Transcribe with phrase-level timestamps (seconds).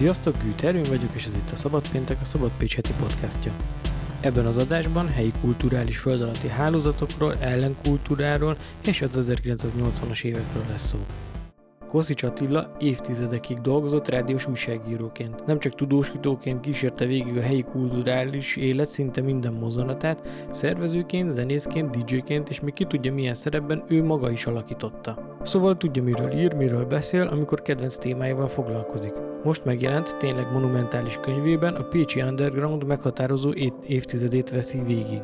[0.00, 3.52] Sziasztok, Güter, én vagyok, és ez itt a Szabad Péntek, a Szabad Pécs heti podcastja.
[4.20, 8.56] Ebben az adásban helyi kulturális földalatti hálózatokról, ellenkultúráról
[8.86, 10.98] és az 1980-as évekről lesz szó.
[11.90, 15.46] Koszics Attila évtizedekig dolgozott rádiós újságíróként.
[15.46, 22.48] Nem csak tudósítóként kísérte végig a helyi kulturális élet szinte minden mozzanatát, szervezőként, zenészként, DJ-ként
[22.48, 25.38] és még ki tudja milyen szerepben ő maga is alakította.
[25.42, 29.12] Szóval tudja miről ír, miről beszél, amikor kedvenc témáival foglalkozik.
[29.44, 33.52] Most megjelent, tényleg monumentális könyvében a Pécsi Underground meghatározó
[33.86, 35.20] évtizedét veszi végig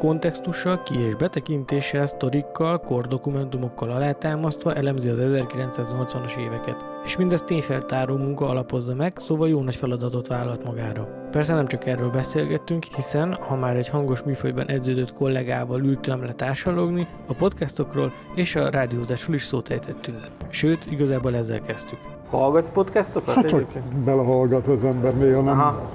[0.00, 6.84] kontextussal, ki- és betekintéssel, sztorikkal, kordokumentumokkal alátámasztva elemzi az 1980-as éveket.
[7.04, 11.08] És mindezt tényfeltáró munka alapozza meg, szóval jó nagy feladatot vállalt magára.
[11.30, 16.32] Persze nem csak erről beszélgettünk, hiszen ha már egy hangos műfajban edződött kollégával ültem le
[16.32, 20.18] társalogni, a podcastokról és a rádiózásról is szót ejtettünk.
[20.48, 21.98] Sőt, igazából ezzel kezdtük.
[22.30, 23.66] Hallgatsz podcastokat Hát csak
[24.04, 25.88] belehallgat az ember néha, nem, Aha.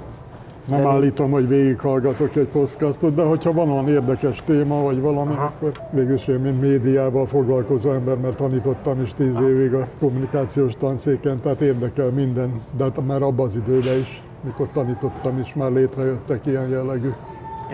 [0.68, 5.32] Nem De- állítom, hogy végighallgatok egy podcastot, de hogyha van olyan érdekes téma, vagy valami,
[5.32, 5.44] Aha.
[5.44, 11.40] akkor végülis én, mint médiával foglalkozó ember, mert tanítottam is tíz évig a kommunikációs tanszéken,
[11.40, 16.46] tehát érdekel minden, de hát már abban az időben is, mikor tanítottam is, már létrejöttek
[16.46, 17.10] ilyen jellegű.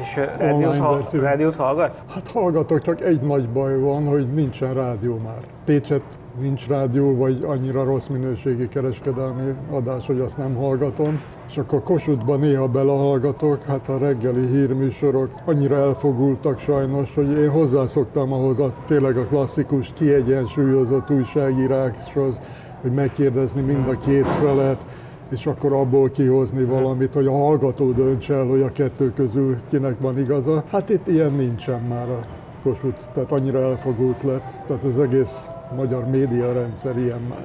[0.01, 1.21] És rádiót, Online ha, verzió.
[1.21, 2.05] rádiót hallgatsz?
[2.09, 5.41] Hát hallgatok, csak egy nagy baj van, hogy nincsen rádió már.
[5.65, 6.03] Pécset
[6.41, 11.21] nincs rádió, vagy annyira rossz minőségi kereskedelmi adás, hogy azt nem hallgatom.
[11.49, 18.33] És akkor Kossuthban néha belehallgatok, hát a reggeli hírműsorok annyira elfogultak sajnos, hogy én hozzászoktam
[18.33, 22.41] ahhoz a tényleg a klasszikus, kiegyensúlyozott újságíráshoz,
[22.81, 24.87] hogy megkérdezni mind a két felet,
[25.29, 30.01] és akkor abból kihozni valamit, hogy a hallgató dönts el, hogy a kettő közül kinek
[30.01, 30.65] van igaza.
[30.71, 32.25] Hát itt ilyen nincsen már a
[32.63, 37.45] Kossuth, tehát annyira elfogult lett, tehát az egész magyar média rendszer ilyen már.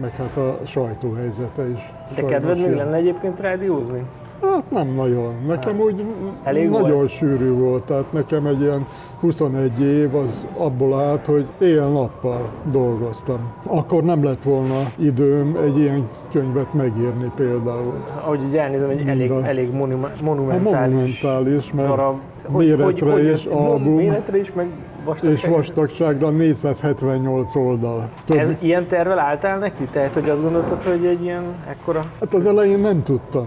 [0.00, 1.92] Meg hát a sajtóhelyzete is.
[2.14, 4.02] De kedved még lenne egyébként rádiózni?
[4.42, 5.34] Hát nem nagyon.
[5.46, 6.04] Nekem úgy
[6.42, 7.08] Elég nagyon volt?
[7.08, 7.82] sűrű volt.
[7.82, 8.86] Tehát nekem egy ilyen
[9.20, 13.52] 21 év az abból állt, hogy éjjel-nappal dolgoztam.
[13.66, 17.94] Akkor nem lett volna időm egy ilyen könyvet megírni például.
[18.24, 22.16] Ahogy így elnézem, egy elég, De- elég monuma, Hát monumentális monumentális, mert darab.
[22.48, 23.94] méretre és album.
[23.94, 24.66] Méretre is, meg
[25.04, 25.48] vastagságra.
[25.48, 28.08] és vastagságra 478 oldal.
[28.24, 29.84] Több, Ez, ilyen tervel álltál neki?
[29.84, 32.00] Tehát, hogy azt gondoltad, hogy egy ilyen ekkora...
[32.20, 33.46] Hát az elején nem tudtam.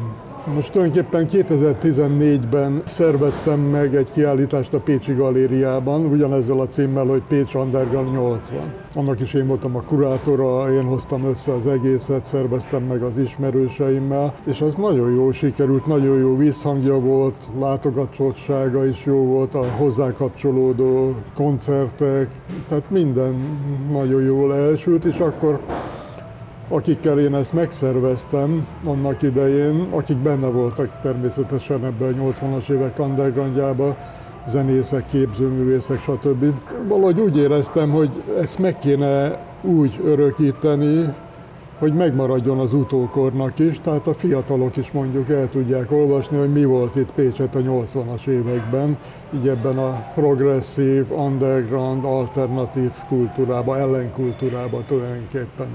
[0.54, 7.54] Most tulajdonképpen 2014-ben szerveztem meg egy kiállítást a Pécsi Galériában, ugyanezzel a címmel, hogy Pécs
[7.54, 8.74] Underground 80.
[8.96, 14.34] Annak is én voltam a kurátora, én hoztam össze az egészet, szerveztem meg az ismerőseimmel,
[14.44, 20.12] és az nagyon jó sikerült, nagyon jó visszhangja volt, látogatottsága is jó volt, a hozzá
[20.12, 22.30] kapcsolódó koncertek,
[22.68, 23.36] tehát minden
[23.92, 25.60] nagyon jól elsült, és akkor
[26.70, 33.96] akikkel én ezt megszerveztem annak idején, akik benne voltak természetesen ebben a 80-as évek undergroundjában,
[34.48, 36.46] zenészek, képzőművészek, stb.
[36.88, 38.10] Valahogy úgy éreztem, hogy
[38.42, 41.14] ezt meg kéne úgy örökíteni,
[41.80, 46.66] hogy megmaradjon az utókornak is, tehát a fiatalok is mondjuk el tudják olvasni, hogy mi
[46.66, 48.98] volt itt Pécset a 80-as években,
[49.34, 55.68] így ebben a progresszív, underground, alternatív kultúrába, ellenkultúrába tulajdonképpen.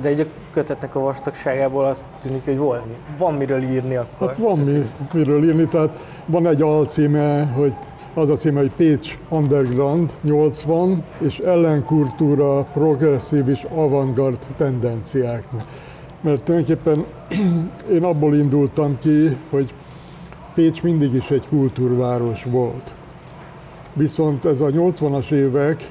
[0.00, 2.82] De egy a kötetnek a vastagságából azt tűnik, hogy volt,
[3.18, 4.28] van miről írni akkor.
[4.28, 7.72] Hát van mi, miről írni, tehát van egy alcíme, hogy
[8.14, 15.44] az a címe, hogy Pécs Underground 80, és ellenkultúra, progresszív és avantgard tendenciák.
[16.20, 17.04] Mert tulajdonképpen
[17.96, 19.74] én abból indultam ki, hogy
[20.54, 22.94] Pécs mindig is egy kultúrváros volt.
[23.92, 25.90] Viszont ez a 80-as évek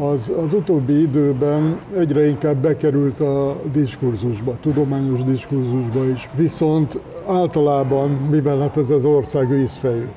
[0.00, 6.28] az, az utóbbi időben egyre inkább bekerült a diskurzusba, tudományos diskurzusba is.
[6.34, 10.08] Viszont általában, mivel hát ez az ország vízfejű,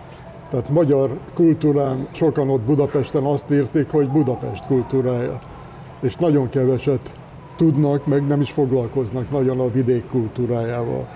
[0.49, 5.39] tehát magyar kultúrán sokan ott Budapesten azt írték, hogy Budapest kultúrája.
[5.99, 7.11] És nagyon keveset
[7.55, 11.07] tudnak, meg nem is foglalkoznak nagyon a vidék kultúrájával.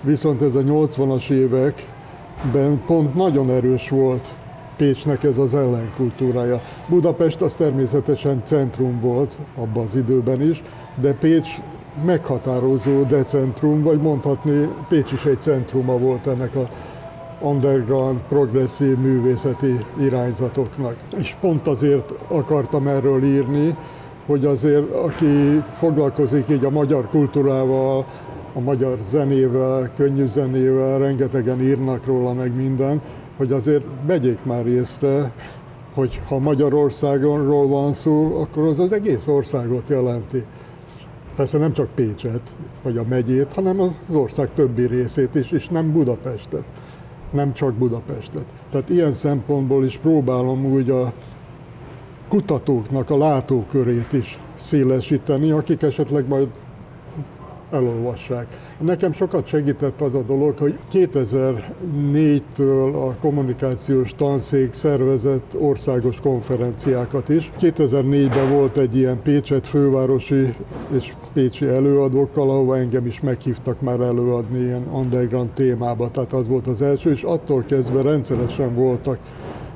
[0.00, 4.34] Viszont ez a 80-as években pont nagyon erős volt
[4.78, 6.60] Pécsnek ez az ellenkultúrája.
[6.88, 10.62] Budapest az természetesen centrum volt abban az időben is,
[11.00, 11.48] de Pécs
[12.04, 16.68] meghatározó decentrum, vagy mondhatni Pécs is egy centruma volt ennek a
[17.40, 20.96] underground, progresszív művészeti irányzatoknak.
[21.18, 23.76] És pont azért akartam erről írni,
[24.26, 28.04] hogy azért aki foglalkozik így a magyar kultúrával,
[28.54, 33.00] a magyar zenével, könnyű zenével, rengetegen írnak róla meg minden,
[33.38, 35.32] hogy azért vegyék már észre,
[35.94, 40.44] hogy ha Magyarországonról van szó, akkor az az egész országot jelenti.
[41.36, 42.50] Persze nem csak Pécset,
[42.82, 46.64] vagy a megyét, hanem az ország többi részét is, és nem Budapestet.
[47.32, 48.44] Nem csak Budapestet.
[48.70, 51.12] Tehát ilyen szempontból is próbálom úgy a
[52.28, 56.48] kutatóknak a látókörét is szélesíteni, akik esetleg majd
[57.70, 58.46] elolvassák.
[58.80, 67.52] Nekem sokat segített az a dolog, hogy 2004-től a kommunikációs tanszék szervezett országos konferenciákat is.
[67.58, 70.54] 2004-ben volt egy ilyen Pécset fővárosi
[70.96, 76.66] és pécsi előadókkal, ahova engem is meghívtak már előadni ilyen underground témába, tehát az volt
[76.66, 79.18] az első, és attól kezdve rendszeresen voltak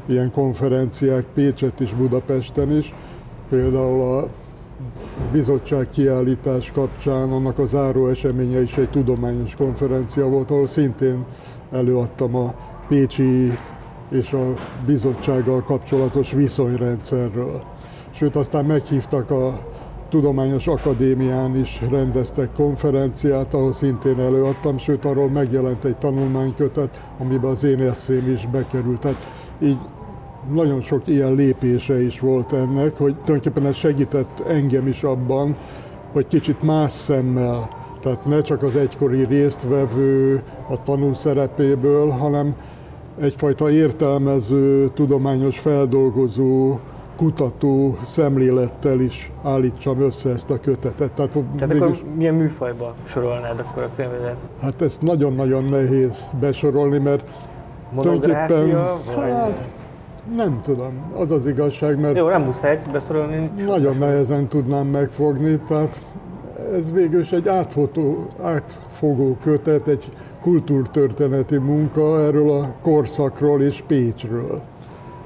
[0.07, 2.95] ilyen konferenciák Pécset is, Budapesten is.
[3.49, 4.29] Például a
[5.33, 11.25] bizottság kiállítás kapcsán annak a záró eseménye is egy tudományos konferencia volt, ahol szintén
[11.73, 12.55] előadtam a
[12.89, 13.59] Pécsi
[14.11, 14.53] és a
[14.87, 17.63] bizottsággal kapcsolatos viszonyrendszerről.
[18.11, 19.61] Sőt, aztán meghívtak a
[20.09, 27.65] Tudományos Akadémián is rendeztek konferenciát, ahol szintén előadtam, sőt arról megjelent egy tanulmánykötet, amiben az
[27.65, 29.01] én eszém is bekerült.
[29.01, 29.27] Tehát
[29.63, 29.79] így
[30.51, 35.57] nagyon sok ilyen lépése is volt ennek, hogy tulajdonképpen ez segített engem is abban,
[36.13, 37.69] hogy kicsit más szemmel,
[38.01, 42.55] tehát ne csak az egykori résztvevő a tanú szerepéből, hanem
[43.21, 46.79] egyfajta értelmező, tudományos feldolgozó,
[47.17, 51.13] kutató szemlélettel is állítsam össze ezt a kötetet.
[51.13, 54.37] Tehát, Tehát akkor milyen műfajba sorolnád akkor a könyvedet?
[54.61, 57.31] Hát ezt nagyon-nagyon nehéz besorolni, mert
[57.95, 59.31] Monográfia, vagy...
[59.31, 59.71] Hát,
[60.37, 62.17] nem tudom, az az igazság, mert...
[62.17, 63.51] Jó, nem muszáj beszorolni.
[63.67, 66.03] Nagyon nehezen tudnám megfogni, tehát
[66.75, 70.09] ez végül is egy átfotó, átfogó kötet, egy
[70.41, 74.61] kultúrtörténeti munka erről a korszakról és Pécsről.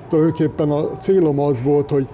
[0.08, 2.06] Tulajdonképpen a célom az volt, hogy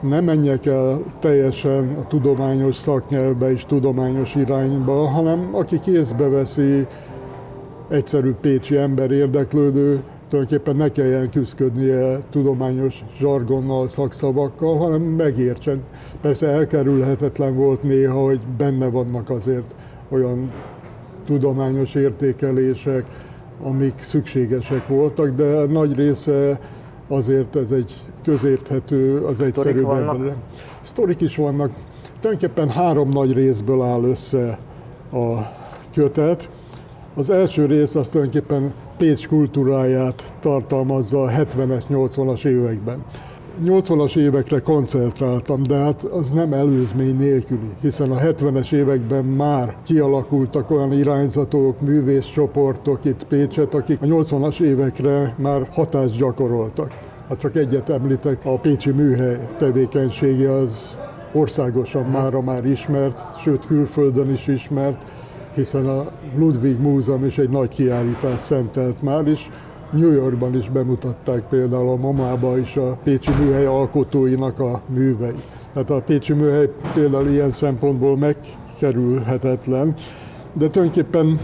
[0.00, 6.86] ne menjek el teljesen a tudományos szaknyelvbe és tudományos irányba, hanem aki kézbe veszi
[7.88, 15.82] egyszerű pécsi ember érdeklődő, tulajdonképpen ne kelljen küzdködnie tudományos zsargonnal, szakszavakkal, hanem megértsen.
[16.20, 19.74] Persze elkerülhetetlen volt néha, hogy benne vannak azért
[20.08, 20.50] olyan
[21.24, 23.04] tudományos értékelések,
[23.62, 26.60] amik szükségesek voltak, de nagy része
[27.08, 30.32] azért ez egy közérthető, az egyszerűbb.
[30.80, 31.70] Sztorik is vannak.
[32.20, 34.58] Tulajdonképpen három nagy részből áll össze
[35.12, 35.34] a
[35.94, 36.48] kötet.
[37.14, 43.04] Az első rész az tulajdonképpen Pécs kultúráját tartalmazza a 70-es, 80-as években.
[43.64, 50.70] 80-as évekre koncentráltam, de hát az nem előzmény nélküli, hiszen a 70-es években már kialakultak
[50.70, 56.98] olyan irányzatok, művészcsoportok itt Pécset, akik a 80-as évekre már hatást gyakoroltak.
[57.28, 60.96] Hát csak egyet említek, a Pécsi műhely tevékenysége az
[61.32, 65.06] országosan mára már ismert, sőt külföldön is ismert,
[65.54, 69.50] hiszen a Ludwig Múzeum is egy nagy kiállítás szentelt már, is.
[69.92, 75.34] New Yorkban is bemutatták például a Mamába is a Pécsi Műhely alkotóinak a művei.
[75.72, 79.94] Tehát a Pécsi Műhely például ilyen szempontból megkerülhetetlen,
[80.52, 81.38] de tulajdonképpen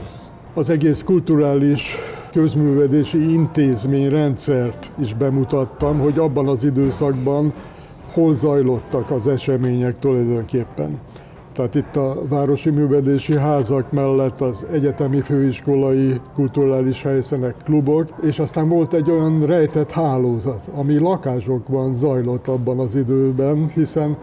[0.55, 1.97] az egész kulturális
[2.33, 7.53] közművedési intézményrendszert is bemutattam, hogy abban az időszakban
[8.13, 10.99] hol zajlottak az események tulajdonképpen.
[11.57, 18.69] Tehát itt a városi művelési házak mellett az egyetemi főiskolai kulturális helyszínek, klubok, és aztán
[18.69, 24.17] volt egy olyan rejtett hálózat, ami lakásokban zajlott abban az időben, hiszen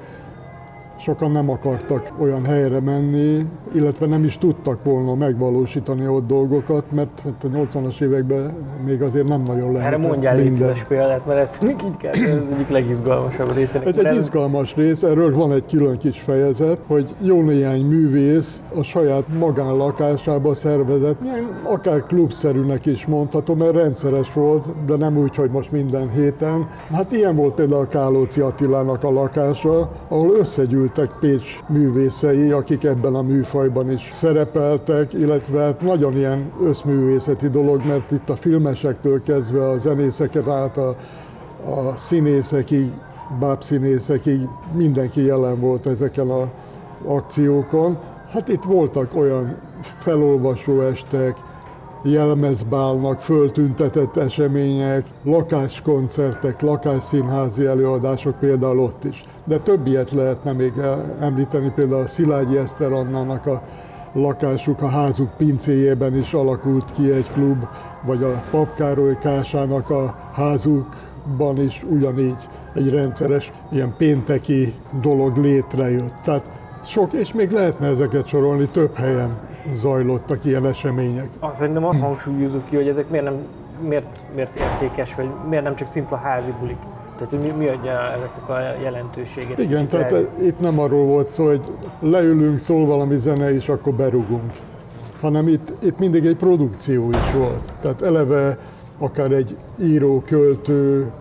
[1.03, 7.21] sokan nem akartak olyan helyre menni, illetve nem is tudtak volna megvalósítani ott dolgokat, mert
[7.43, 8.53] a 80-as években
[8.85, 10.73] még azért nem nagyon lehetett Erre mondjál minden.
[10.87, 13.81] példát, mert ez így kell, ez egyik legizgalmasabb része.
[13.85, 18.83] Ez egy izgalmas rész, erről van egy külön kis fejezet, hogy jó néhány művész a
[18.83, 21.19] saját magánlakásába szervezett,
[21.63, 26.67] akár klubszerűnek is mondhatom, mert rendszeres volt, de nem úgy, hogy most minden héten.
[26.91, 32.83] Hát ilyen volt például a Kálóci Attilának a lakása, ahol összegyűlt voltak Pécs művészei, akik
[32.83, 39.21] ebben a műfajban is szerepeltek, illetve hát nagyon ilyen összművészeti dolog, mert itt a filmesektől
[39.21, 40.95] kezdve a zenészeket át a,
[41.65, 42.87] a színészekig,
[43.39, 44.39] bábszínészekig
[44.73, 46.49] mindenki jelen volt ezeken a
[47.05, 47.97] akciókon.
[48.31, 51.37] Hát itt voltak olyan felolvasó estek,
[52.03, 59.23] jelmezbálnak föltüntetett események, lakáskoncertek, lakásszínházi előadások például ott is.
[59.43, 60.73] De több ilyet lehetne még
[61.19, 63.61] említeni, például a Szilágyi Eszter Annának a
[64.13, 67.67] lakásuk, a házuk pincéjében is alakult ki egy klub,
[68.05, 76.15] vagy a Papkároly Kásának a házukban is ugyanígy egy rendszeres ilyen pénteki dolog létrejött.
[76.23, 76.49] Tehát
[76.85, 79.37] Sok, és még lehetne ezeket sorolni, több helyen
[79.73, 81.29] zajlottak ilyen események.
[81.39, 83.35] Azt szerintem azt hangsúlyozunk ki, hogy ezek miért nem
[83.87, 86.77] miért, miért értékes, vagy miért nem csak szimpla házi bulik.
[87.17, 89.59] Tehát mi, mi adja ezeknek a jelentőséget?
[89.59, 90.27] Igen, tehát el...
[90.41, 91.61] itt nem arról volt szó, hogy
[91.99, 94.51] leülünk, szól valami zene, és akkor berugunk.
[95.21, 97.73] Hanem itt, itt mindig egy produkció is volt.
[97.81, 98.57] Tehát eleve
[98.97, 101.11] akár egy író, költő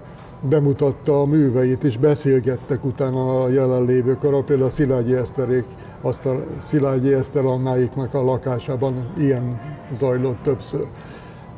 [0.49, 5.65] bemutatta a műveit, és beszélgettek utána a jelenlévők arra, például Szilágyi Eszterék,
[6.01, 9.61] azt a Szilágyi Eszter Annáiknak a lakásában ilyen
[9.97, 10.87] zajlott többször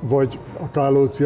[0.09, 1.25] vagy a Kálóci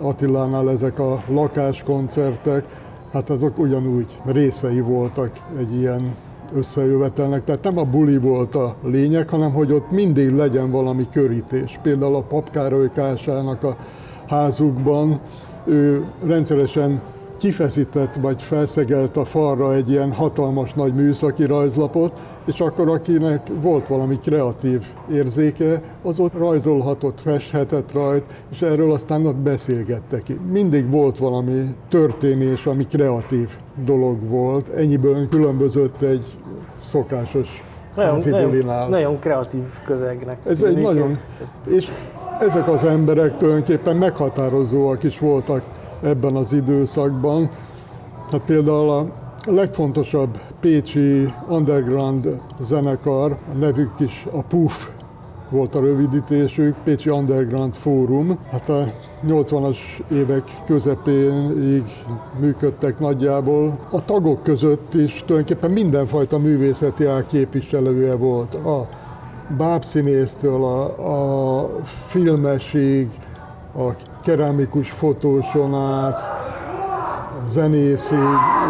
[0.00, 2.64] Attilánál ezek a lakáskoncertek,
[3.12, 6.14] hát azok ugyanúgy részei voltak egy ilyen
[6.54, 7.44] összejövetelnek.
[7.44, 11.78] Tehát nem a buli volt a lényeg, hanem hogy ott mindig legyen valami körítés.
[11.82, 13.76] Például a Papkároly Kásának a
[14.26, 15.20] házukban
[15.64, 17.02] ő rendszeresen
[17.36, 22.12] kifeszített vagy felszegelt a falra egy ilyen hatalmas nagy műszaki rajzlapot,
[22.44, 29.26] és akkor akinek volt valami kreatív érzéke, az ott rajzolhatott, festhetett rajt, és erről aztán
[29.26, 30.22] ott beszélgettek.
[30.50, 33.50] Mindig volt valami történés, ami kreatív
[33.84, 36.24] dolog volt, ennyiből különbözött egy
[36.84, 37.62] szokásos
[37.96, 40.38] nagyon, nagyon, nagyon kreatív közegnek.
[40.46, 41.18] Ez egy nagyon,
[41.66, 41.92] és
[42.40, 45.62] ezek az emberek tulajdonképpen meghatározóak is voltak
[46.02, 47.50] ebben az időszakban.
[48.30, 49.06] Hát például a
[49.46, 54.88] legfontosabb pécsi underground zenekar, a nevük is a PUF
[55.50, 58.38] volt a rövidítésük, Pécsi Underground Fórum.
[58.50, 58.92] Hát a
[59.26, 59.78] 80-as
[60.12, 61.84] évek közepéig
[62.40, 63.78] működtek nagyjából.
[63.90, 68.54] A tagok között is tulajdonképpen mindenfajta művészeti ág képviselője volt.
[68.54, 68.88] A
[69.48, 71.70] bábszínésztől a, a
[72.06, 73.08] filmesig,
[73.76, 73.88] a
[74.22, 76.18] keramikus fotóson át,
[77.48, 78.18] zenészig,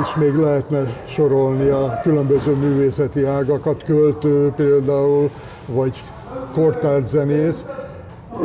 [0.02, 5.30] és még lehetne sorolni a különböző művészeti ágakat, költő például,
[5.66, 6.02] vagy
[6.52, 7.66] kortárs zenész,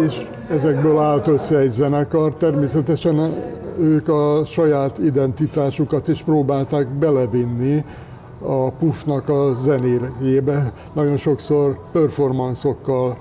[0.08, 2.36] és ezekből állt össze egy zenekar.
[2.36, 3.34] Természetesen
[3.80, 7.84] ők a saját identitásukat is próbálták belevinni
[8.42, 10.74] a pufnak a zenéjébe.
[10.94, 13.18] Nagyon sokszor performanszokkal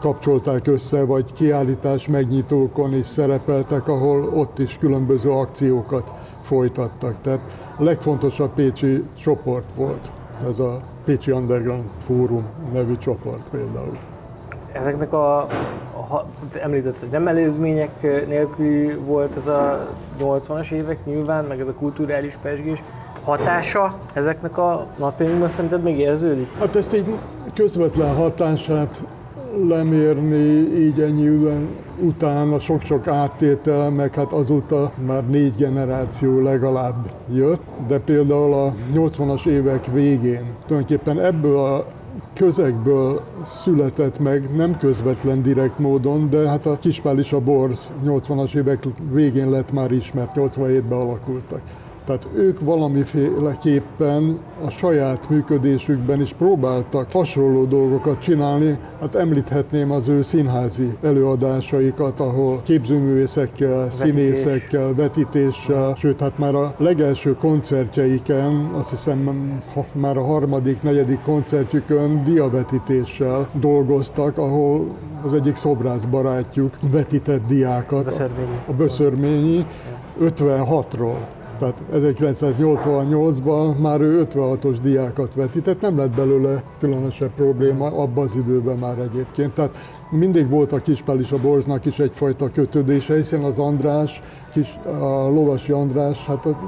[0.00, 7.20] kapcsolták össze, vagy kiállítás megnyitókon is szerepeltek, ahol ott is különböző akciókat folytattak.
[7.20, 7.40] Tehát
[7.78, 10.10] a legfontosabb pécsi csoport volt
[10.48, 13.96] ez a Pécsi Underground Fórum nevű csoport például.
[14.72, 15.46] Ezeknek a,
[16.08, 16.26] ha,
[16.62, 19.88] említett, hogy nem előzmények nélkül volt ez a
[20.20, 22.82] 80-as évek nyilván, meg ez a kulturális pesgés,
[23.26, 26.52] hatása ezeknek a napjainkban szerinted még érződik?
[26.58, 27.14] Hát ezt így
[27.54, 29.02] közvetlen hatását
[29.68, 31.28] lemérni így ennyi
[32.00, 36.94] után a sok-sok áttétel, meg hát azóta már négy generáció legalább
[37.32, 41.86] jött, de például a 80-as évek végén tulajdonképpen ebből a
[42.34, 48.54] közegből született meg, nem közvetlen direkt módon, de hát a Kispál is a Borz 80-as
[48.54, 51.60] évek végén lett már ismert, 87-ben alakultak.
[52.06, 58.78] Tehát ők valamiféleképpen a saját működésükben is próbáltak hasonló dolgokat csinálni.
[59.00, 63.98] Hát említhetném az ő színházi előadásaikat, ahol képzőművészekkel, Vetítés.
[63.98, 69.50] színészekkel, vetítéssel, sőt, hát már a legelső koncertjeiken, azt hiszem
[69.92, 74.86] már a harmadik, negyedik koncertjükön diavetítéssel dolgoztak, ahol
[75.24, 78.04] az egyik szobrász barátjuk vetített diákat.
[78.04, 78.58] Böszörményi.
[78.66, 79.66] A Böszörményi
[80.20, 81.16] 56-ról.
[81.58, 88.78] Tehát 1988-ban már ő 56-os diákat vetített, nem lett belőle különösebb probléma abban az időben
[88.78, 89.52] már egyébként.
[89.52, 89.76] Tehát
[90.10, 94.22] mindig volt a Kispál is a Borznak is egyfajta kötődése, hiszen az András,
[94.52, 96.58] kis, a Lovasi András, hát a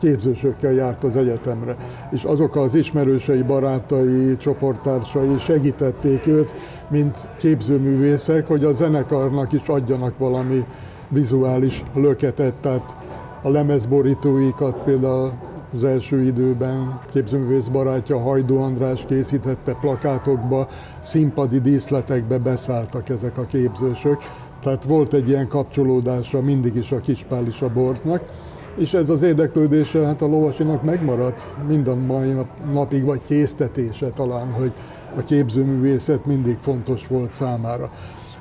[0.00, 1.76] képzősökkel járt az egyetemre,
[2.10, 6.54] és azok az ismerősei, barátai, csoporttársai segítették őt,
[6.88, 10.64] mint képzőművészek, hogy a zenekarnak is adjanak valami
[11.08, 12.94] vizuális löketet, tehát
[13.42, 15.32] a lemezborítóikat például
[15.74, 20.68] az első időben képzőművész barátja Hajdó András készítette plakátokba,
[21.00, 24.16] színpadi díszletekbe beszálltak ezek a képzősök.
[24.60, 28.22] Tehát volt egy ilyen kapcsolódása mindig is a Kispál is a borznak.
[28.76, 32.34] És ez az érdeklődése hát a lovasinak megmaradt minden mai
[32.72, 34.72] napig, vagy késztetése talán, hogy
[35.16, 37.90] a képzőművészet mindig fontos volt számára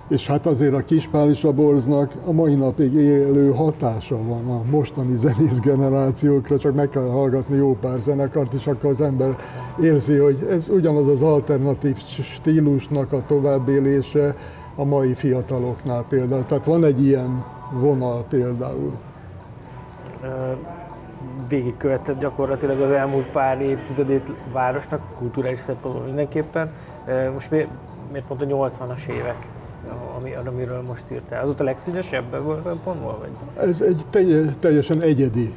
[0.08, 4.62] és hát azért a Kispál és a Borznak a mai napig élő hatása van a
[4.70, 9.38] mostani zenész generációkra, csak meg kell hallgatni jó pár zenekart, és akkor az ember
[9.82, 14.36] érzi, hogy ez ugyanaz az alternatív stílusnak a továbbélése
[14.76, 16.46] a mai fiataloknál például.
[16.46, 18.92] Tehát van egy ilyen vonal például.
[21.50, 26.72] végigkövetett gyakorlatilag az elmúlt pár évtizedét városnak, kulturális szempontból mindenképpen.
[27.34, 27.70] Most miért,
[28.12, 29.55] miért pont a 80-as évek?
[30.18, 31.44] Ami, amiről most írtál.
[31.44, 33.18] Az ott a legszínesebb ebből a szempontból?
[33.20, 33.68] Vagy?
[33.68, 34.06] Ez egy
[34.60, 35.54] teljesen egyedi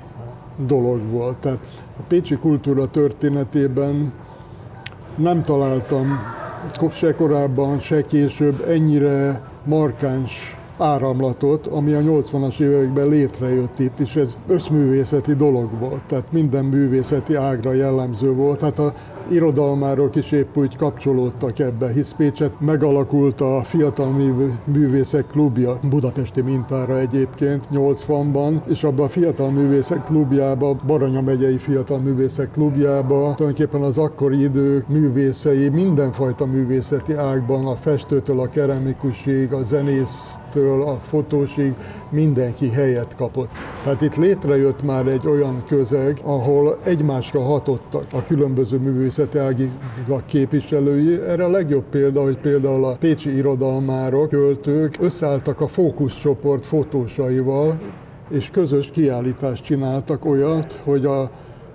[0.56, 1.36] dolog volt.
[1.36, 1.58] Tehát
[1.98, 4.12] a pécsi kultúra történetében
[5.16, 6.18] nem találtam
[6.90, 14.36] se korábban, se később ennyire markáns áramlatot, ami a 80-as években létrejött itt, és ez
[14.46, 18.58] összművészeti dolog volt, tehát minden művészeti ágra jellemző volt.
[18.58, 18.94] Tehát a
[19.30, 24.10] irodalmárok is épp úgy kapcsolódtak ebbe, hisz Pécset megalakult a Fiatal
[24.64, 31.98] Művészek Klubja, budapesti mintára egyébként 80-ban, és abban a Fiatal Művészek Klubjába, Baranya megyei Fiatal
[31.98, 39.62] Művészek Klubjába tulajdonképpen az akkori idők művészei mindenfajta művészeti ágban, a festőtől a keramikusig, a
[39.62, 41.74] zenésztől a fotósig
[42.10, 43.48] mindenki helyet kapott.
[43.82, 51.20] Tehát itt létrejött már egy olyan közeg, ahol egymásra hatottak a különböző művészeti ágak képviselői.
[51.20, 57.78] Erre a legjobb példa, hogy például a pécsi irodalmárok, költők összeálltak a fókuszcsoport fotósaival,
[58.28, 61.30] és közös kiállítást csináltak olyat, hogy a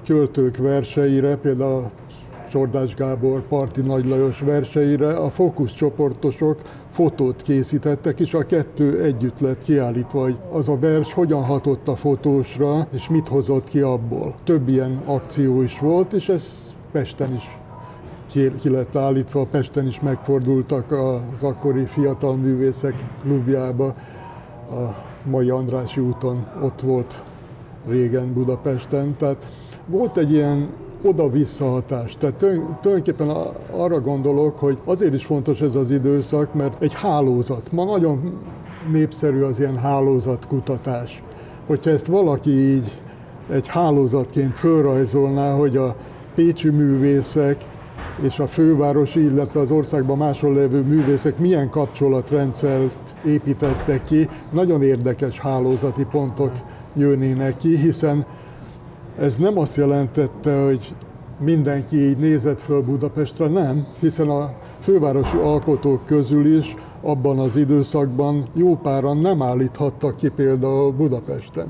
[0.05, 1.91] költők verseire, például
[2.53, 9.63] Csordás Gábor, Parti Nagy Lajos verseire a fókuszcsoportosok fotót készítettek, és a kettő együtt lett
[9.63, 14.35] kiállítva, hogy az a vers hogyan hatott a fotósra, és mit hozott ki abból.
[14.43, 17.57] Több ilyen akció is volt, és ez Pesten is
[18.61, 23.85] ki lett állítva, Pesten is megfordultak az akkori fiatal művészek klubjába,
[24.69, 24.95] a
[25.29, 27.23] mai Andrási úton ott volt
[27.87, 29.45] régen Budapesten, tehát
[29.85, 30.69] volt egy ilyen
[31.03, 32.17] oda-vissza hatás.
[32.17, 32.35] Tehát
[32.81, 33.29] tulajdonképpen
[33.71, 37.71] arra gondolok, hogy azért is fontos ez az időszak, mert egy hálózat.
[37.71, 38.39] Ma nagyon
[38.91, 41.23] népszerű az ilyen hálózatkutatás.
[41.67, 42.91] Hogyha ezt valaki így
[43.49, 45.95] egy hálózatként fölrajzolná, hogy a
[46.35, 47.65] pécsi művészek
[48.21, 55.39] és a fővárosi, illetve az országban máshol levő művészek milyen kapcsolatrendszert építettek ki, nagyon érdekes
[55.39, 56.51] hálózati pontok
[56.95, 58.25] jönnének ki, hiszen
[59.19, 60.95] ez nem azt jelentette, hogy
[61.39, 68.45] mindenki így nézett föl Budapestre, nem, hiszen a fővárosi alkotók közül is abban az időszakban
[68.53, 71.67] jó páran nem állíthattak ki például Budapesten.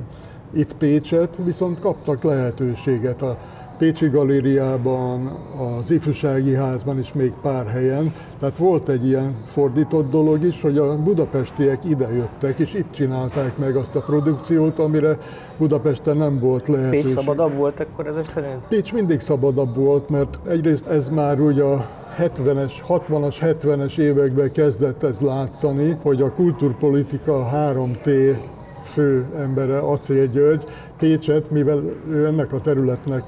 [0.53, 3.37] Itt Pécset viszont kaptak lehetőséget a
[3.77, 8.13] Pécsi Galériában, az Ifjúsági Házban is még pár helyen.
[8.39, 13.75] Tehát volt egy ilyen fordított dolog is, hogy a budapestiek idejöttek, és itt csinálták meg
[13.75, 15.17] azt a produkciót, amire
[15.57, 17.03] Budapesten nem volt lehetőség.
[17.03, 18.67] Pécs szabadabb volt akkor ezek szerint?
[18.67, 21.85] Pécs mindig szabadabb volt, mert egyrészt ez már ugye a
[22.19, 28.35] 70-es, 60-as, 70-es években kezdett ez látszani, hogy a kulturpolitika 3T
[28.83, 30.63] fő embere, Acél György,
[30.97, 33.23] Pécset, mivel ő ennek a területnek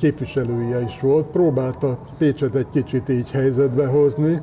[0.00, 4.40] képviselője is volt, próbálta Pécset egy kicsit így helyzetbe hozni,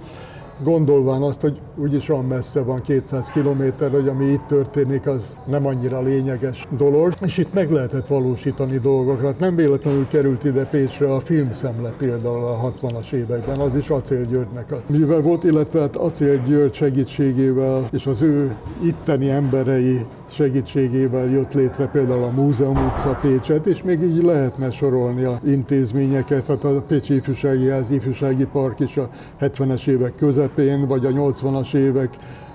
[0.63, 5.65] gondolván azt, hogy úgyis olyan messze van 200 kilométer, hogy ami itt történik, az nem
[5.65, 9.39] annyira lényeges dolog, és itt meg lehetett valósítani dolgokat.
[9.39, 14.71] Nem véletlenül került ide Pécsre a filmszemle például a 60-as években, az is Acél Györgynek
[14.71, 21.53] a műve volt, illetve hát Acél György segítségével és az ő itteni emberei segítségével jött
[21.53, 26.83] létre például a Múzeum utca Pécset, és még így lehetne sorolni a intézményeket, hát a
[26.87, 29.09] Pécsi Ifjúsági Ház, Ifjúsági Park is a
[29.41, 32.09] 70-es évek közepén, vagy a 80-as évek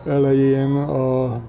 [0.07, 1.41] elején a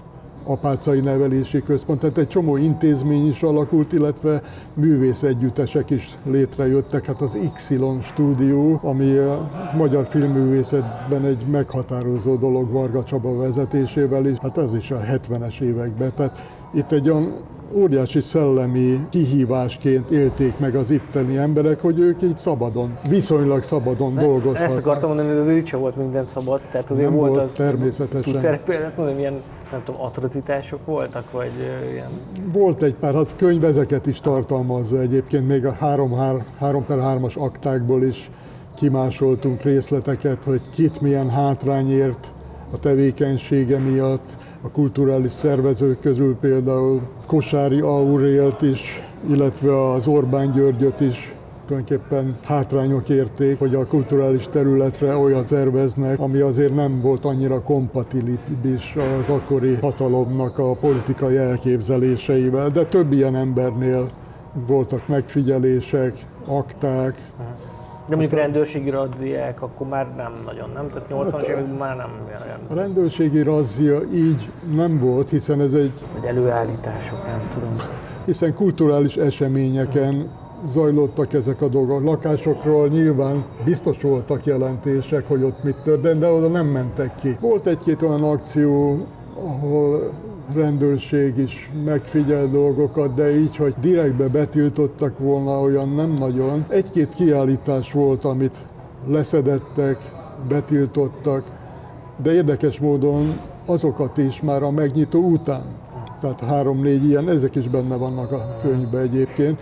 [0.43, 4.41] apácai nevelési központ, tehát egy csomó intézmény is alakult, illetve
[4.73, 7.05] művész együttesek is létrejöttek.
[7.05, 14.37] Hát az Y stúdió, ami a magyar filmművészetben egy meghatározó dolog Varga Csaba vezetésével is,
[14.37, 16.11] hát ez is a 70-es években.
[16.15, 16.37] Tehát
[16.73, 17.33] itt egy olyan
[17.75, 24.69] óriási szellemi kihívásként élték meg az itteni emberek, hogy ők így szabadon, viszonylag szabadon dolgozhatnak.
[24.69, 27.53] Ezt akartam mondani, hogy az itt sem volt minden szabad, tehát azért Nem volt, volt
[27.53, 28.31] természetesen.
[28.31, 29.41] Tudsz erre példát mondani, milyen
[29.73, 31.51] nem tudom, atrocitások voltak, vagy
[31.91, 32.09] ilyen...
[32.51, 36.13] Volt egy pár, hát könyv ezeket is tartalmazza egyébként, még a 3,
[36.59, 38.29] 3 per 3-as aktákból is
[38.75, 42.33] kimásoltunk részleteket, hogy kit milyen hátrányért
[42.71, 50.99] a tevékenysége miatt, a kulturális szervezők közül például Kosári Aurélt is, illetve az Orbán Györgyöt
[50.99, 51.35] is
[51.67, 58.95] tulajdonképpen hátrányok érték, hogy a kulturális területre olyat szerveznek, ami azért nem volt annyira kompatibilis
[59.21, 64.09] az akkori hatalomnak a politikai elképzeléseivel, de több ilyen embernél
[64.67, 66.13] voltak megfigyelések,
[66.45, 67.15] akták,
[68.07, 70.89] de mondjuk rendőrségi razziák, akkor már nem nagyon, nem?
[70.89, 72.59] Tehát 80-as hát, években már nem olyan.
[72.69, 75.91] A rendőrségi razzia így nem volt, hiszen ez egy...
[76.13, 77.75] Vagy előállítások, nem tudom.
[78.25, 80.29] hiszen kulturális eseményeken
[80.65, 82.03] zajlottak ezek a dolgok.
[82.03, 87.37] Lakásokról nyilván biztos voltak jelentések, hogy ott mit történt, de oda nem mentek ki.
[87.39, 88.97] Volt egy-két olyan akció,
[89.35, 90.11] ahol
[90.53, 96.65] rendőrség is megfigyel dolgokat, de így, hogy direktbe betiltottak volna, olyan nem nagyon.
[96.67, 98.55] Egy-két kiállítás volt, amit
[99.07, 100.11] leszedettek,
[100.47, 101.43] betiltottak,
[102.23, 105.63] de érdekes módon azokat is már a megnyitó után.
[106.19, 109.61] Tehát három-négy ilyen, ezek is benne vannak a könyvben egyébként.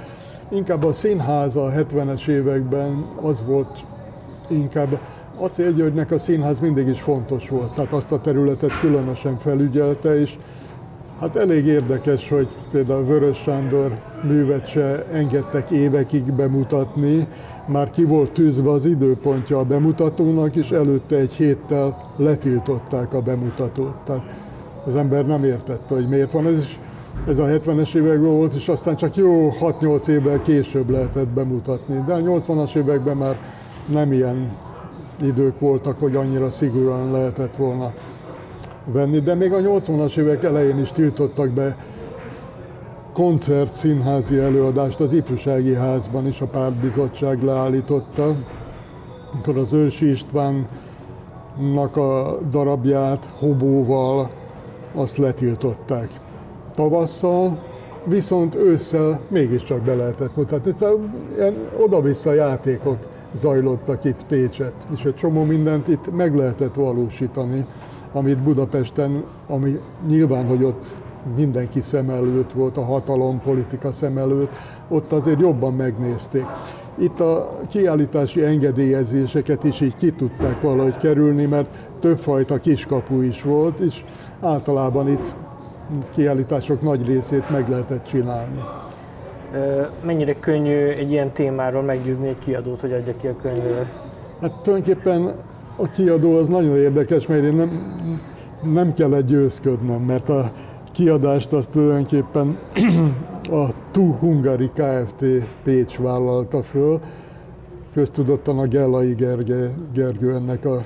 [0.54, 3.84] Inkább a színház a 70-es években az volt
[4.48, 5.00] inkább
[5.38, 10.38] Acél Györgynek a színház mindig is fontos volt, tehát azt a területet különösen felügyelte, és
[11.20, 13.92] hát elég érdekes, hogy például Vörös Sándor
[14.24, 17.28] művet se engedtek évekig bemutatni,
[17.66, 23.96] már ki volt tűzve az időpontja a bemutatónak, és előtte egy héttel letiltották a bemutatót.
[24.06, 24.24] Tehát
[24.86, 26.80] az ember nem értette, hogy miért van ez, is.
[27.28, 32.04] Ez a 70-es években volt, és aztán csak jó 6-8 évvel később lehetett bemutatni.
[32.06, 33.38] De a 80-as években már
[33.86, 34.52] nem ilyen
[35.22, 37.94] idők voltak, hogy annyira szigorúan lehetett volna
[38.86, 41.78] venni, de még a 80-as évek elején is tiltottak be
[43.14, 48.36] koncert színházi előadást az ifjúsági házban is a pártbizottság leállította,
[49.34, 54.30] amikor az Ősi Istvánnak a darabját hobóval
[54.94, 56.10] azt letiltották.
[56.76, 57.58] Tavasszal,
[58.06, 60.72] viszont ősszel mégiscsak be lehetett mutatni.
[60.72, 61.00] Szóval
[61.36, 61.54] ilyen
[61.86, 62.98] oda-vissza játékok
[63.34, 67.66] zajlottak itt Pécset, és egy csomó mindent itt meg lehetett valósítani,
[68.12, 70.96] amit Budapesten, ami nyilván, hogy ott
[71.36, 74.52] mindenki szem előtt volt, a hatalom, politika szem előtt,
[74.88, 76.46] ott azért jobban megnézték.
[76.96, 83.80] Itt a kiállítási engedélyezéseket is így ki tudták valahogy kerülni, mert többfajta kiskapu is volt,
[83.80, 84.04] és
[84.42, 85.36] általában itt
[86.12, 88.60] kiállítások nagy részét meg lehetett csinálni.
[90.06, 93.94] Mennyire könnyű egy ilyen témáról meggyőzni egy kiadót, hogy adja ki a könyvet?
[94.42, 95.34] Hát tulajdonképpen
[95.76, 97.96] a kiadó az nagyon érdekes, mert én nem,
[98.64, 100.52] nem kellett győzködnem, mert a
[100.92, 102.58] kiadást azt tulajdonképpen
[103.62, 105.26] a Tu Hungary Kft.
[105.64, 107.00] Pécs vállalta föl.
[107.94, 110.80] Köztudottan a Gellai Gerge, Gergő ennek a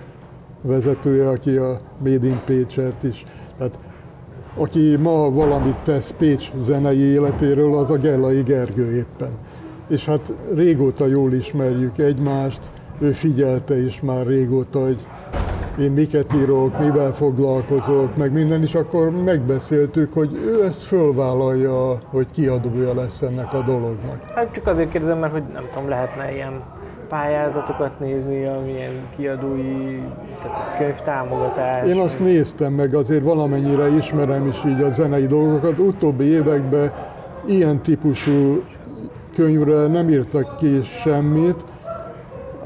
[0.61, 3.25] vezetője, aki a Made in Pécset is.
[3.57, 3.79] Tehát
[4.57, 9.31] aki ma valamit tesz Pécs zenei életéről, az a Gellai Gergő éppen.
[9.87, 12.61] És hát régóta jól ismerjük egymást,
[12.99, 14.97] ő figyelte is már régóta, hogy
[15.79, 22.27] én miket írok, mivel foglalkozok, meg minden, is akkor megbeszéltük, hogy ő ezt fölvállalja, hogy
[22.31, 24.23] kiadója lesz ennek a dolognak.
[24.35, 26.63] Hát csak azért kérdezem, mert hogy nem tudom, lehetne ilyen
[27.07, 29.99] pályázatokat nézni, amilyen kiadói,
[30.41, 31.87] tehát könyvtámogatás.
[31.87, 35.79] Én azt néztem meg, azért valamennyire ismerem is így a zenei dolgokat.
[35.79, 36.91] Utóbbi években
[37.45, 38.63] ilyen típusú
[39.35, 41.63] könyvre nem írtak ki semmit,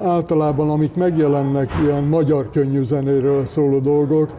[0.04, 4.30] általában amik megjelennek ilyen magyar könnyű zenéről szóló dolgok,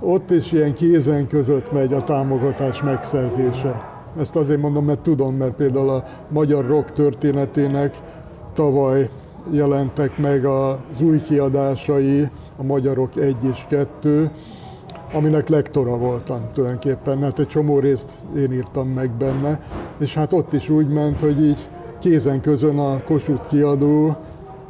[0.00, 3.76] ott is ilyen kézen között megy a támogatás megszerzése.
[4.18, 7.96] Ezt azért mondom, mert tudom, mert például a magyar rock történetének
[8.52, 9.08] tavaly
[9.50, 14.30] jelentek meg az új kiadásai, a Magyarok 1 és 2,
[15.12, 19.60] aminek lektora voltam tulajdonképpen, hát egy csomó részt én írtam meg benne,
[19.98, 24.16] és hát ott is úgy ment, hogy így kézen közön a Kossuth kiadó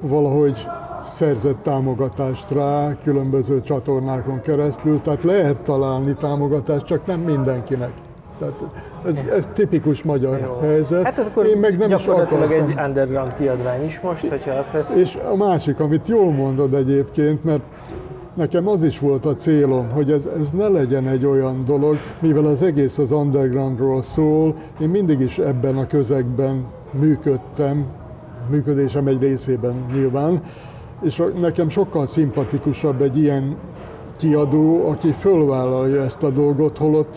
[0.01, 0.67] valahogy
[1.09, 7.93] szerzett támogatást rá különböző csatornákon keresztül, tehát lehet találni támogatást, csak nem mindenkinek.
[8.39, 8.65] Tehát
[9.07, 10.59] ez, ez tipikus magyar Jó.
[10.69, 11.05] helyzet.
[11.05, 14.71] Hát ez akkor Én meg nem gyakorlatilag is egy underground kiadvány is most, hogyha azt
[14.71, 14.95] vesz.
[14.95, 17.63] És a másik, amit jól mondod egyébként, mert
[18.35, 22.45] nekem az is volt a célom, hogy ez, ez ne legyen egy olyan dolog, mivel
[22.45, 27.87] az egész az undergroundról szól, én mindig is ebben a közegben működtem,
[28.51, 30.43] működésem egy részében nyilván,
[31.03, 33.57] és nekem sokkal szimpatikusabb egy ilyen
[34.17, 37.17] kiadó, aki fölvállalja ezt a dolgot, holott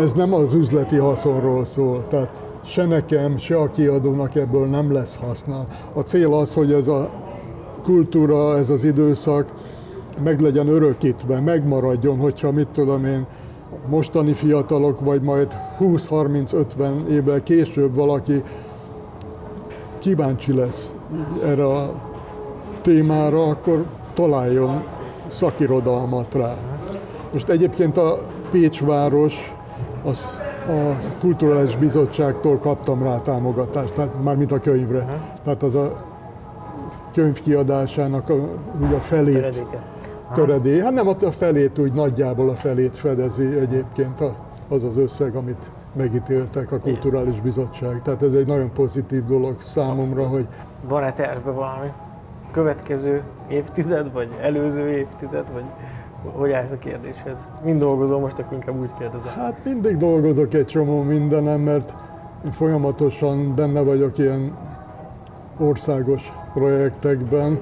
[0.00, 2.04] ez nem az üzleti haszonról szól.
[2.08, 2.30] Tehát
[2.64, 5.66] se nekem, se a kiadónak ebből nem lesz haszna.
[5.92, 7.10] A cél az, hogy ez a
[7.82, 9.52] kultúra, ez az időszak
[10.24, 13.26] meg legyen örökítve, megmaradjon, hogyha mit tudom én,
[13.88, 18.42] mostani fiatalok, vagy majd 20-30-50 évvel később valaki
[19.98, 20.94] kíváncsi lesz
[21.44, 21.92] erre a
[22.82, 23.84] témára, akkor
[24.14, 24.82] találjon
[25.28, 26.56] szakirodalmat rá.
[27.32, 28.18] Most egyébként a
[28.50, 29.54] Pécsváros
[30.04, 34.98] az a Kulturális Bizottságtól kaptam rá támogatást, tehát mármint a könyvre.
[34.98, 35.20] Uh-huh.
[35.44, 35.94] Tehát az a
[37.12, 38.34] könyv kiadásának a,
[38.80, 39.34] ugye a felét.
[39.34, 39.82] Töredéke.
[40.34, 40.80] Töredé.
[40.80, 44.22] Hát nem a felét, úgy nagyjából a felét fedezi egyébként
[44.68, 48.02] az az összeg, amit megítéltek a Kulturális Bizottság.
[48.02, 50.46] Tehát ez egy nagyon pozitív dolog számomra, hogy...
[50.88, 51.88] Van-e tervbe valami?
[52.50, 55.64] Következő évtized, vagy előző évtized, vagy
[56.24, 57.48] hogy állsz a kérdéshez?
[57.64, 59.32] Mind dolgozol, most akkor inkább úgy kérdezem.
[59.32, 61.94] Hát mindig dolgozok egy csomó mindenem, mert
[62.50, 64.56] folyamatosan benne vagyok ilyen
[65.58, 67.60] országos projektekben.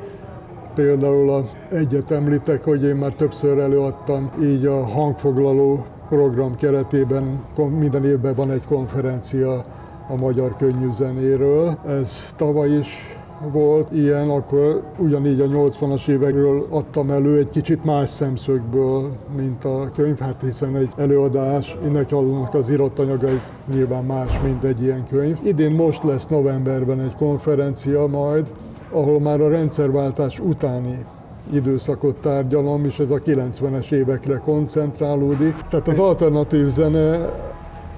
[0.74, 1.42] Például a,
[1.72, 7.44] egyet említek, hogy én már többször előadtam így a hangfoglaló program keretében
[7.78, 9.64] minden évben van egy konferencia
[10.08, 11.78] a magyar könnyű zenéről.
[11.86, 13.17] Ez tavaly is
[13.52, 19.90] volt ilyen, akkor ugyanígy a 80-as évekről adtam elő egy kicsit más szemszögből, mint a
[19.94, 22.08] könyv, hát hiszen egy előadás, ennek
[22.52, 23.40] az írott anyagai
[23.72, 25.38] nyilván más, mint egy ilyen könyv.
[25.42, 28.52] Idén most lesz novemberben egy konferencia majd,
[28.90, 31.04] ahol már a rendszerváltás utáni
[31.52, 35.54] időszakot tárgyalom, és ez a 90-es évekre koncentrálódik.
[35.70, 37.30] Tehát az alternatív zene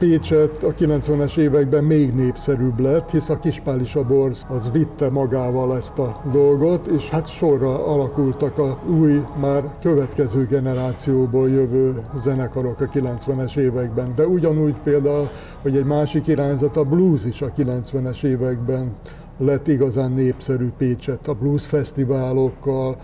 [0.01, 5.99] Pécset a 90-es években még népszerűbb lett, hisz a Kispálisa Borz az vitte magával ezt
[5.99, 13.57] a dolgot, és hát sorra alakultak a új, már következő generációból jövő zenekarok a 90-es
[13.57, 14.13] években.
[14.15, 15.29] De ugyanúgy például,
[15.63, 18.93] hogy egy másik irányzat, a blues is a 90-es években
[19.39, 22.97] lett igazán népszerű Pécset a blues fesztiválokkal,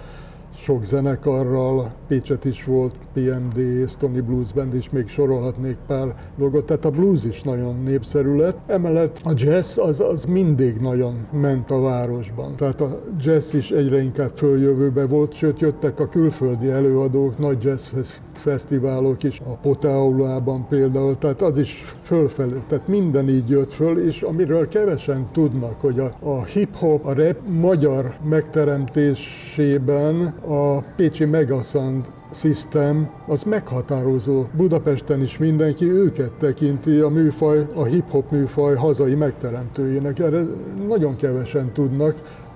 [0.58, 6.84] sok zenekarral, Pécset is volt, PMD, Stony Blues Band is, még sorolhatnék pár dolgot, tehát
[6.84, 8.58] a blues is nagyon népszerű lett.
[8.66, 14.02] Emellett a jazz az, az mindig nagyon ment a városban, tehát a jazz is egyre
[14.02, 17.94] inkább följövőbe volt, sőt jöttek a külföldi előadók, nagy jazz
[18.32, 24.22] fesztiválok is, a Poteaulában például, tehát az is fölfelé, tehát minden így jött föl, és
[24.22, 33.10] amiről kevesen tudnak, hogy a, a hip-hop, a rap magyar megteremtésében a Pécsi Megasound System
[33.26, 34.44] az meghatározó.
[34.56, 40.18] Budapesten is mindenki őket tekinti a műfaj, a hip-hop műfaj hazai megteremtőjének.
[40.18, 40.42] Erre
[40.88, 42.14] nagyon kevesen tudnak,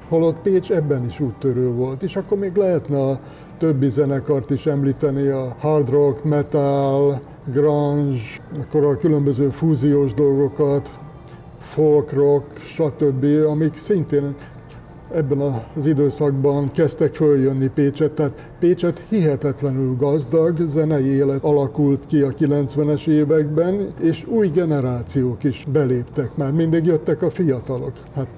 [0.09, 2.03] holott Pécs ebben is úttörő volt.
[2.03, 3.19] És akkor még lehetne a
[3.59, 7.21] többi zenekart is említeni, a hard rock, metal,
[7.53, 8.21] grunge,
[8.63, 10.99] akkor a különböző fúziós dolgokat,
[11.59, 14.35] folk rock, stb., amik szintén
[15.15, 15.41] ebben
[15.77, 23.07] az időszakban kezdtek följönni Pécset, tehát Pécset hihetetlenül gazdag zenei élet alakult ki a 90-es
[23.07, 27.93] években, és új generációk is beléptek már, mindig jöttek a fiatalok.
[28.15, 28.29] Hát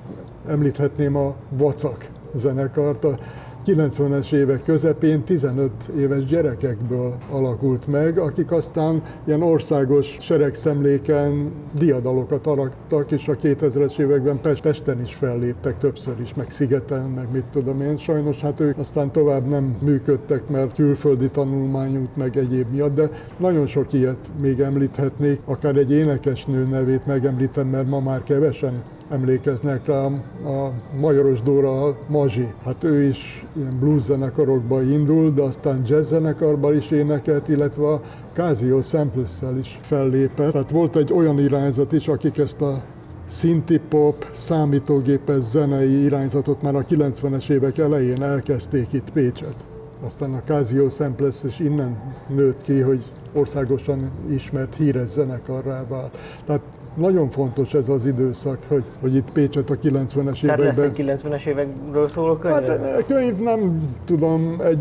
[0.48, 3.18] említhetném a Vacak zenekart, a
[3.66, 13.10] 90-es évek közepén 15 éves gyerekekből alakult meg, akik aztán ilyen országos seregszemléken diadalokat arattak,
[13.10, 17.96] és a 2000-es években Pesten is felléptek többször is, meg Szigeten, meg mit tudom én.
[17.96, 23.66] Sajnos hát ők aztán tovább nem működtek, mert külföldi tanulmányút, meg egyéb miatt, de nagyon
[23.66, 30.04] sok ilyet még említhetnék, akár egy énekesnő nevét megemlítem, mert ma már kevesen emlékeznek rá,
[30.04, 32.46] a Majoros Dóra Mazsi.
[32.64, 38.00] Hát ő is ilyen blues zenekarokba indult, de aztán jazz zenekarban is énekelt, illetve a
[38.32, 40.52] Casio samples is fellépett.
[40.52, 42.82] Tehát volt egy olyan irányzat is, akik ezt a
[43.26, 49.64] szinti pop, számítógépes zenei irányzatot már a 90-es évek elején elkezdték itt Pécset.
[50.04, 51.96] Aztán a Casio Samples is innen
[52.28, 56.18] nőtt ki, hogy országosan ismert híres zenekarrá vált.
[56.44, 56.60] Tehát
[56.94, 60.36] nagyon fontos ez az időszak, hogy, hogy itt Pécset a 90-es években...
[60.40, 62.54] Tehát lesz egy 90-es évekről szóló könyv?
[62.54, 64.78] Hát a könyv nem tudom, egy,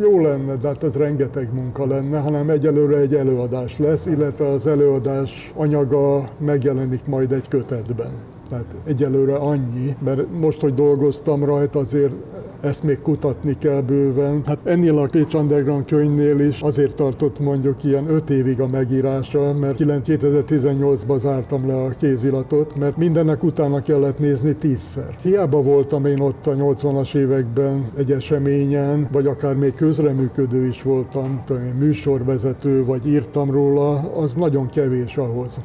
[0.00, 4.66] jó lenne, de hát ez rengeteg munka lenne, hanem egyelőre egy előadás lesz, illetve az
[4.66, 8.10] előadás anyaga megjelenik majd egy kötetben.
[8.48, 12.12] Tehát egyelőre annyi, mert most, hogy dolgoztam rajta, azért
[12.60, 14.42] ezt még kutatni kell bőven.
[14.46, 19.52] Hát ennél a Pécs Underground könyvnél is azért tartott mondjuk ilyen 5 évig a megírása,
[19.52, 25.16] mert 2018-ban zártam le a kéziratot, mert mindennek utána kellett nézni tízszer.
[25.22, 31.42] Hiába voltam én ott a 80-as években egy eseményen, vagy akár még közreműködő is voltam,
[31.78, 35.58] műsorvezető, vagy írtam róla, az nagyon kevés ahhoz.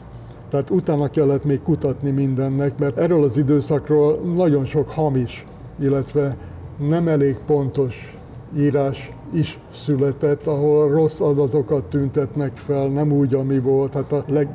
[0.49, 5.45] Tehát utána kellett még kutatni mindennek, mert erről az időszakról nagyon sok hamis,
[5.79, 6.35] illetve
[6.87, 8.17] nem elég pontos
[8.57, 13.93] írás is született, ahol rossz adatokat tüntetnek fel, nem úgy, ami volt.
[13.93, 14.47] Hát a leg,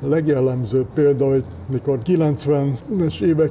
[0.00, 3.50] legjellemzőbb példa, hogy mikor 90-es évek,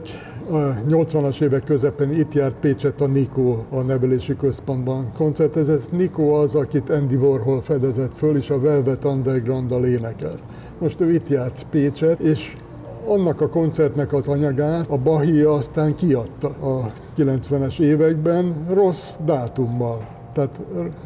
[0.90, 5.92] 80-as évek közepén itt járt Pécset a Nikó a nevelési központban koncertezett.
[5.92, 10.40] Nikó az, akit Andy Warhol fedezett föl, és a Velvet Underground-dal énekelt.
[10.78, 12.56] Most ő itt járt Pécset, és
[13.08, 20.08] annak a koncertnek az anyagát a Bahia aztán kiadta a 90-es években rossz dátummal.
[20.34, 20.60] Tehát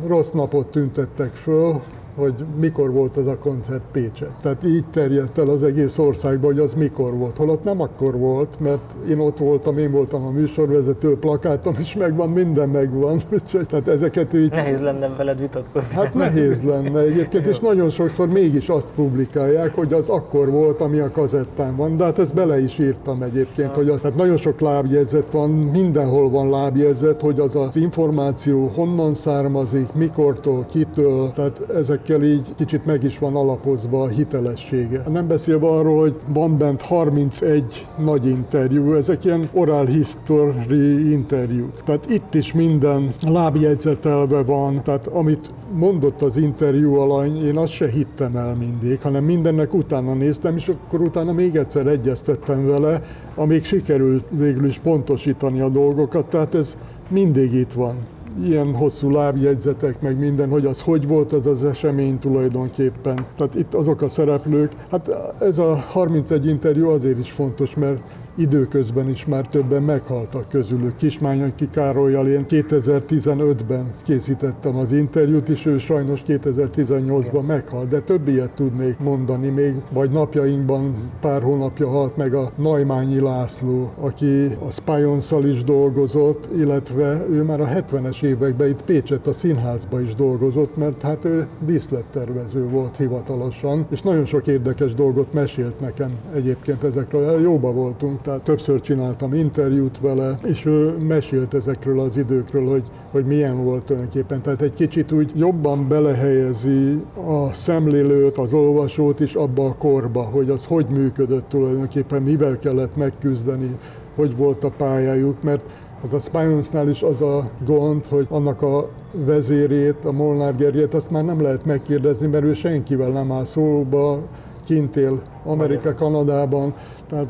[0.07, 1.81] rossz napot tüntettek föl,
[2.17, 4.33] hogy mikor volt az a koncert Pécset.
[4.41, 7.37] Tehát így terjedt el az egész országba, hogy az mikor volt.
[7.37, 12.29] Holott nem akkor volt, mert én ott voltam, én voltam a műsorvezető, plakátom is megvan,
[12.29, 13.21] minden megvan.
[13.33, 14.51] Úgyhogy, tehát ezeket így...
[14.51, 15.95] Nehéz lenne veled vitatkozni.
[15.95, 20.99] Hát nehéz lenne egyébként, és nagyon sokszor mégis azt publikálják, hogy az akkor volt, ami
[20.99, 21.95] a kazettán van.
[21.95, 26.29] De hát ezt bele is írtam egyébként, hogy az, hát nagyon sok lábjegyzet van, mindenhol
[26.29, 31.61] van lábjegyzet, hogy az az információ honnan származik, mikortól, kitől, tehát
[32.07, 35.03] ezekkel így kicsit meg is van alapozva a hitelessége.
[35.11, 41.83] Nem beszélve arról, hogy van bent 31 nagy interjú, ezek ilyen oral history interjúk.
[41.83, 47.89] Tehát itt is minden lábjegyzetelve van, tehát amit mondott az interjú alany, én azt se
[47.89, 53.01] hittem el mindig, hanem mindennek utána néztem, és akkor utána még egyszer egyeztettem vele,
[53.35, 56.77] amíg sikerült végül is pontosítani a dolgokat, tehát ez
[57.09, 57.95] mindig itt van
[58.43, 63.25] ilyen hosszú lábjegyzetek, meg minden, hogy az hogy volt az az esemény tulajdonképpen.
[63.37, 68.01] Tehát itt azok a szereplők, hát ez a 31 interjú azért is fontos, mert
[68.37, 70.95] időközben is már többen meghaltak közülük.
[70.95, 78.51] Kismányoki Károlyjal én 2015-ben készítettem az interjút, és ő sajnos 2018-ban meghalt, de több ilyet
[78.51, 85.31] tudnék mondani még, vagy napjainkban pár hónapja halt meg a Najmányi László, aki a spions
[85.43, 91.01] is dolgozott, illetve ő már a 70-es években itt Pécset a színházba is dolgozott, mert
[91.01, 97.41] hát ő díszlettervező volt hivatalosan, és nagyon sok érdekes dolgot mesélt nekem egyébként ezekről.
[97.41, 103.25] Jóba voltunk, tehát többször csináltam interjút vele, és ő mesélt ezekről az időkről, hogy, hogy
[103.25, 104.41] milyen volt tulajdonképpen.
[104.41, 110.49] Tehát egy kicsit úgy jobban belehelyezi a szemlélőt, az olvasót is abba a korba, hogy
[110.49, 113.77] az hogy működött tulajdonképpen, mivel kellett megküzdeni,
[114.15, 115.65] hogy volt a pályájuk, mert
[116.03, 121.11] az a Spionsnál is az a gond, hogy annak a vezérét, a Molnár Gerjét, azt
[121.11, 124.19] már nem lehet megkérdezni, mert ő senkivel nem áll szóba,
[124.65, 126.73] kint él Amerika, Kanadában,
[127.09, 127.27] tehát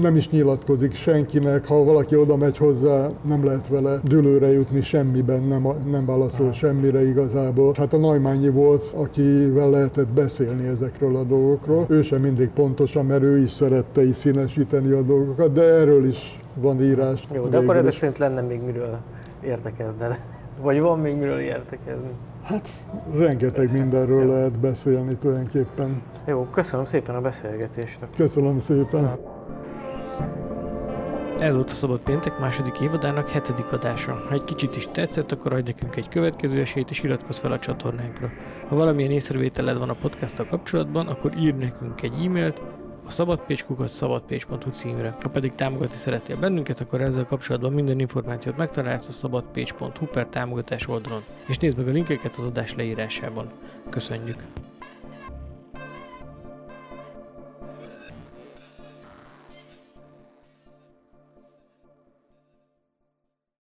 [0.00, 5.42] nem is nyilatkozik senkinek, ha valaki oda megy hozzá, nem lehet vele dülőre jutni semmiben,
[5.42, 7.74] nem, nem válaszol semmire igazából.
[7.76, 11.84] Hát a Najmányi volt, akivel lehetett beszélni ezekről a dolgokról.
[11.88, 16.40] Ő sem mindig pontosan, mert ő is szerette is színesíteni a dolgokat, de erről is
[16.54, 17.24] van írás.
[17.34, 18.98] Jó, de akkor ezek szerint lenne még miről
[19.44, 20.18] értekezned.
[20.62, 22.10] Vagy van még miről értekezni?
[22.42, 22.68] Hát
[23.16, 23.78] rengeteg Persze.
[23.78, 24.28] mindenről Jó.
[24.28, 26.02] lehet beszélni tulajdonképpen.
[26.26, 27.98] Jó, köszönöm szépen a beszélgetést.
[28.16, 29.02] Köszönöm szépen.
[29.02, 29.35] Ja.
[31.38, 34.24] Ez volt a Szabad Péntek második évadának hetedik adása.
[34.28, 37.58] Ha egy kicsit is tetszett, akkor adj nekünk egy következő esélyt és iratkozz fel a
[37.58, 38.30] csatornánkra.
[38.68, 42.60] Ha valamilyen észrevételed van a podcasttal kapcsolatban, akkor írj nekünk egy e-mailt
[43.06, 45.16] a szabadpécskukat szabadpécs.hu címre.
[45.22, 50.88] Ha pedig támogatni szeretnél bennünket, akkor ezzel kapcsolatban minden információt megtalálsz a szabadpécs.hu per támogatás
[50.88, 51.20] oldalon.
[51.46, 53.50] És nézd meg a linkeket az adás leírásában.
[53.90, 54.44] Köszönjük!